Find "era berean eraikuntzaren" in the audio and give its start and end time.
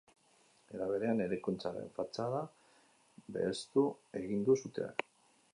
0.77-1.93